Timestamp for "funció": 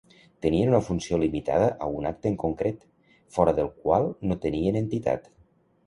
0.87-1.19